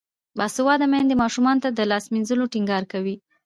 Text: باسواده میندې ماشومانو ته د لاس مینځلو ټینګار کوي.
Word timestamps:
باسواده 0.37 0.85
میندې 0.93 1.15
ماشومانو 1.23 1.63
ته 1.63 1.69
د 1.71 1.79
لاس 1.91 2.05
مینځلو 2.13 2.45
ټینګار 2.53 2.83
کوي. 2.91 3.15